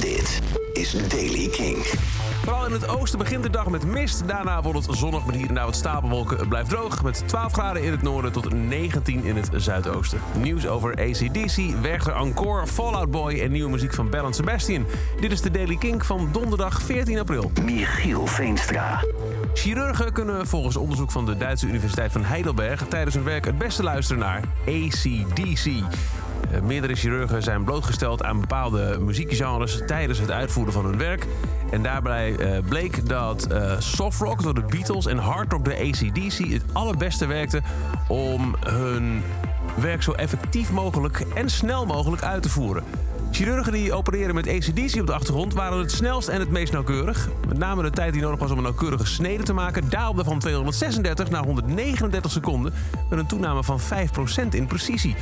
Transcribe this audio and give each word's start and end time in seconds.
Dit 0.00 0.40
is 0.72 1.08
Daily 1.08 1.48
King. 1.48 1.76
Vooral 2.42 2.66
in 2.66 2.72
het 2.72 2.88
oosten 2.88 3.18
begint 3.18 3.42
de 3.42 3.50
dag 3.50 3.68
met 3.68 3.84
mist. 3.84 4.28
Daarna 4.28 4.62
wordt 4.62 4.86
het 4.86 4.96
zonnig 4.96 5.26
met 5.26 5.34
hier 5.34 5.48
en 5.48 5.54
daar 5.54 5.64
wat 5.64 5.76
stapelwolken. 5.76 6.38
Het 6.38 6.48
blijft 6.48 6.70
droog 6.70 7.02
met 7.02 7.22
12 7.26 7.52
graden 7.52 7.82
in 7.82 7.90
het 7.90 8.02
noorden 8.02 8.32
tot 8.32 8.52
19 8.52 9.24
in 9.24 9.36
het 9.36 9.48
zuidoosten. 9.56 10.20
Nieuws 10.36 10.66
over 10.66 10.90
ACDC, 10.90 11.80
Werchter 11.82 12.12
Encore, 12.12 12.66
Fallout 12.66 13.10
Boy 13.10 13.40
en 13.40 13.52
nieuwe 13.52 13.70
muziek 13.70 13.94
van 13.94 14.10
Bell 14.10 14.32
Sebastian. 14.32 14.86
Dit 15.20 15.32
is 15.32 15.40
de 15.40 15.50
Daily 15.50 15.76
King 15.76 16.06
van 16.06 16.28
donderdag 16.32 16.82
14 16.82 17.18
april. 17.18 17.50
Michiel 17.64 18.26
Veenstra. 18.26 19.00
Chirurgen 19.58 20.12
kunnen 20.12 20.46
volgens 20.46 20.76
onderzoek 20.76 21.10
van 21.10 21.26
de 21.26 21.36
Duitse 21.36 21.66
Universiteit 21.66 22.12
van 22.12 22.24
Heidelberg 22.24 22.86
tijdens 22.88 23.14
hun 23.14 23.24
werk 23.24 23.44
het 23.44 23.58
beste 23.58 23.82
luisteren 23.82 24.22
naar 24.22 24.42
ACDC. 24.66 25.66
Eh, 25.66 26.60
Meerdere 26.60 26.94
chirurgen 26.94 27.42
zijn 27.42 27.64
blootgesteld 27.64 28.22
aan 28.22 28.40
bepaalde 28.40 28.98
muziekgenres 29.00 29.82
tijdens 29.86 30.18
het 30.18 30.30
uitvoeren 30.30 30.72
van 30.72 30.84
hun 30.84 30.98
werk. 30.98 31.26
En 31.70 31.82
daarbij 31.82 32.36
eh, 32.36 32.58
bleek 32.68 33.08
dat 33.08 33.46
eh, 33.46 33.72
softrock 33.78 34.42
door 34.42 34.54
de 34.54 34.64
Beatles 34.68 35.06
en 35.06 35.18
hardrock 35.18 35.64
door 35.64 35.74
ACDC 35.74 36.38
het 36.38 36.64
allerbeste 36.72 37.26
werkte 37.26 37.62
om 38.08 38.54
hun 38.60 39.22
werk 39.74 40.02
zo 40.02 40.12
effectief 40.12 40.70
mogelijk 40.70 41.24
en 41.34 41.50
snel 41.50 41.86
mogelijk 41.86 42.22
uit 42.22 42.42
te 42.42 42.48
voeren. 42.48 42.84
Chirurgen 43.30 43.72
die 43.72 43.92
opereren 43.92 44.34
met 44.34 44.48
ACDC 44.48 45.00
op 45.00 45.06
de 45.06 45.12
achtergrond 45.12 45.54
waren 45.54 45.78
het 45.78 45.92
snelst 45.92 46.28
en 46.28 46.40
het 46.40 46.50
meest 46.50 46.72
nauwkeurig. 46.72 47.28
Met 47.48 47.58
name 47.58 47.82
de 47.82 47.90
tijd 47.90 48.12
die 48.12 48.22
nodig 48.22 48.38
was 48.38 48.50
om 48.50 48.56
een 48.56 48.62
nauwkeurige 48.62 49.06
snede 49.06 49.42
te 49.42 49.52
maken 49.52 49.90
daalde 49.90 50.24
van 50.24 50.38
236 50.38 51.30
naar 51.30 51.44
139 51.44 52.30
seconden. 52.30 52.72
Met 53.10 53.18
een 53.18 53.26
toename 53.26 53.64
van 53.64 53.80
5% 53.80 54.54
in 54.54 54.66
precisie. 54.66 55.16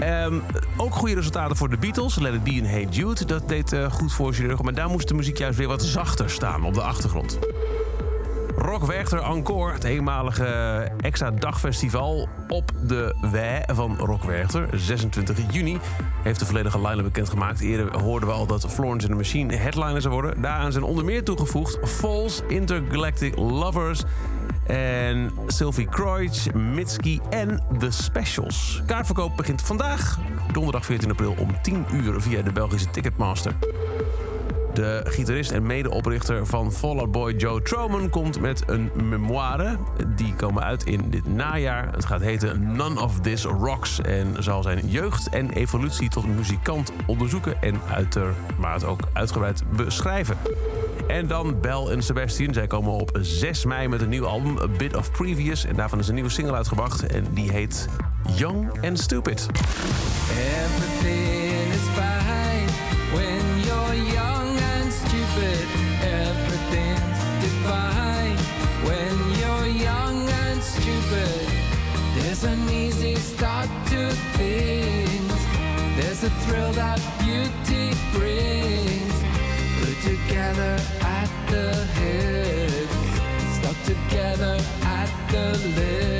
Ehm, 0.00 0.38
ook 0.76 0.94
goede 0.94 1.14
resultaten 1.14 1.56
voor 1.56 1.70
de 1.70 1.76
Beatles. 1.76 2.18
Let 2.18 2.34
It 2.34 2.44
Be 2.44 2.50
en 2.50 2.64
Hey 2.64 2.86
Jude. 2.90 3.24
Dat 3.24 3.48
deed 3.48 3.72
eh, 3.72 3.90
goed 3.92 4.12
voor 4.12 4.32
chirurgen. 4.32 4.64
Maar 4.64 4.74
daar 4.74 4.88
moest 4.88 5.08
de 5.08 5.14
muziek 5.14 5.38
juist 5.38 5.58
weer 5.58 5.68
wat 5.68 5.82
zachter 5.82 6.30
staan 6.30 6.64
op 6.64 6.74
de 6.74 6.82
achtergrond. 6.82 7.38
Rock 8.64 8.86
Werchter 8.86 9.22
Encore, 9.22 9.72
het 9.72 9.84
eenmalige 9.84 10.46
extra 11.00 11.30
dagfestival 11.30 12.28
op 12.48 12.72
de 12.86 13.14
Wij 13.32 13.68
van 13.72 13.96
Rock 13.96 14.22
Werchter. 14.22 14.68
26 14.72 15.38
juni 15.50 15.78
heeft 16.22 16.38
de 16.38 16.46
volledige 16.46 16.80
line-up 16.80 17.04
bekendgemaakt. 17.04 17.60
Eerder 17.60 18.00
hoorden 18.00 18.28
we 18.28 18.34
al 18.34 18.46
dat 18.46 18.66
Florence 18.70 19.06
and 19.06 19.08
the 19.08 19.14
Machine 19.16 19.56
headliner 19.56 20.00
zou 20.00 20.14
worden. 20.14 20.42
Daaraan 20.42 20.72
zijn 20.72 20.84
onder 20.84 21.04
meer 21.04 21.24
toegevoegd 21.24 21.78
Falls, 21.82 22.42
Intergalactic 22.48 23.36
Lovers... 23.36 24.02
en 24.66 25.30
Sylvie 25.46 25.88
Kreutz, 25.88 26.46
Mitski 26.54 27.20
en 27.30 27.62
The 27.78 27.90
Specials. 27.90 28.82
Kaartverkoop 28.86 29.36
begint 29.36 29.62
vandaag, 29.62 30.18
donderdag 30.52 30.84
14 30.84 31.10
april 31.10 31.34
om 31.38 31.62
10 31.62 31.86
uur... 31.92 32.20
via 32.20 32.42
de 32.42 32.52
Belgische 32.52 32.90
Ticketmaster. 32.90 33.54
De 34.74 35.00
gitarist 35.04 35.50
en 35.50 35.66
medeoprichter 35.66 36.46
van 36.46 36.72
Fall 36.72 36.98
Out 36.98 37.12
Boy 37.12 37.32
Joe 37.32 37.62
Troman 37.62 38.10
komt 38.10 38.40
met 38.40 38.62
een 38.66 38.90
memoire. 39.08 39.76
Die 40.16 40.34
komen 40.34 40.62
uit 40.62 40.84
in 40.84 41.10
dit 41.10 41.26
najaar. 41.26 41.92
Het 41.92 42.04
gaat 42.04 42.20
heten 42.20 42.76
None 42.76 43.00
of 43.00 43.20
This 43.20 43.44
Rocks 43.44 44.00
en 44.00 44.42
zal 44.42 44.62
zijn 44.62 44.86
jeugd 44.86 45.28
en 45.28 45.50
evolutie 45.50 46.08
tot 46.08 46.26
muzikant 46.26 46.92
onderzoeken 47.06 47.62
en 47.62 47.80
uiteraard 47.90 48.84
ook 48.84 49.00
uitgebreid 49.12 49.62
beschrijven. 49.76 50.36
En 51.06 51.26
dan 51.26 51.60
Bell 51.60 51.86
en 51.86 52.02
Sebastian. 52.02 52.54
Zij 52.54 52.66
komen 52.66 52.92
op 52.92 53.18
6 53.20 53.64
mei 53.64 53.88
met 53.88 54.00
een 54.00 54.08
nieuw 54.08 54.26
album, 54.26 54.58
A 54.58 54.68
Bit 54.68 54.96
of 54.96 55.10
Previous. 55.10 55.64
En 55.64 55.76
daarvan 55.76 55.98
is 55.98 56.08
een 56.08 56.14
nieuwe 56.14 56.30
single 56.30 56.54
uitgebracht 56.54 57.06
en 57.06 57.26
die 57.30 57.50
heet 57.50 57.88
Young 58.36 58.84
and 58.84 58.98
Stupid. 58.98 59.46
Everything 60.30 61.33
an 72.44 72.68
easy 72.70 73.14
start 73.16 73.68
to 73.86 74.10
things. 74.36 75.32
There's 75.96 76.24
a 76.24 76.30
thrill 76.44 76.72
that 76.72 77.00
beauty 77.20 77.94
brings. 78.12 79.14
Put 79.80 79.96
together 80.02 80.76
at 81.00 81.30
the 81.50 81.74
hips, 81.98 82.96
stuck 83.56 83.78
together 83.84 84.58
at 84.82 85.10
the 85.30 85.58
lips. 85.76 86.13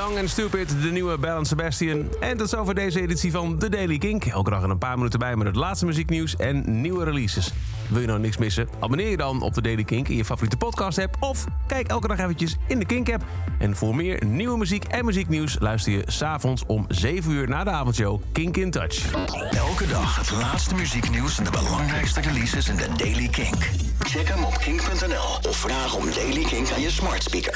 Young 0.00 0.18
and 0.18 0.30
Stupid, 0.30 0.82
de 0.82 0.90
nieuwe 0.90 1.28
and 1.28 1.46
Sebastian. 1.46 2.08
En 2.20 2.36
tot 2.36 2.48
zover 2.48 2.74
deze 2.74 3.00
editie 3.00 3.30
van 3.30 3.58
The 3.58 3.68
Daily 3.68 3.98
Kink. 3.98 4.24
Elke 4.24 4.50
dag 4.50 4.62
een 4.62 4.78
paar 4.78 4.96
minuten 4.96 5.18
bij 5.18 5.36
met 5.36 5.46
het 5.46 5.56
laatste 5.56 5.86
muzieknieuws 5.86 6.36
en 6.36 6.80
nieuwe 6.80 7.04
releases. 7.04 7.52
Wil 7.88 8.00
je 8.00 8.06
nou 8.06 8.18
niks 8.18 8.36
missen? 8.36 8.68
Abonneer 8.78 9.10
je 9.10 9.16
dan 9.16 9.42
op 9.42 9.52
The 9.52 9.62
Daily 9.62 9.84
Kink 9.84 10.08
in 10.08 10.16
je 10.16 10.24
favoriete 10.24 10.56
podcast 10.56 10.98
app. 10.98 11.16
Of 11.20 11.44
kijk 11.66 11.88
elke 11.88 12.08
dag 12.08 12.18
eventjes 12.18 12.56
in 12.66 12.78
de 12.78 12.84
Kink 12.84 13.12
app. 13.12 13.24
En 13.58 13.76
voor 13.76 13.96
meer 13.96 14.24
nieuwe 14.24 14.58
muziek 14.58 14.84
en 14.84 15.04
muzieknieuws 15.04 15.56
luister 15.58 15.92
je 15.92 16.02
s'avonds 16.06 16.66
om 16.66 16.84
7 16.88 17.32
uur 17.32 17.48
na 17.48 17.64
de 17.64 17.70
avondshow 17.70 18.20
Kink 18.32 18.56
in 18.56 18.70
Touch. 18.70 19.12
Elke 19.50 19.86
dag 19.86 20.16
het 20.16 20.30
laatste 20.30 20.74
muzieknieuws 20.74 21.38
en 21.38 21.44
de 21.44 21.50
belangrijkste 21.50 22.20
releases 22.20 22.68
in 22.68 22.76
de 22.76 22.88
Daily 22.96 23.28
Kink. 23.28 23.68
Check 23.98 24.28
hem 24.28 24.44
op 24.44 24.58
kink.nl 24.58 25.50
of 25.50 25.56
vraag 25.56 25.96
om 25.96 26.04
Daily 26.14 26.42
Kink 26.42 26.70
aan 26.72 26.80
je 26.80 26.90
smart 26.90 27.22
speaker. 27.22 27.48